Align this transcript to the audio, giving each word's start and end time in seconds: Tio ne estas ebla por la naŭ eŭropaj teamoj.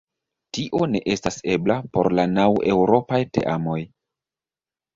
Tio 0.57 0.79
ne 0.93 1.01
estas 1.15 1.37
ebla 1.57 1.77
por 1.97 2.11
la 2.21 2.27
naŭ 2.33 2.47
eŭropaj 2.73 3.23
teamoj. 3.39 3.79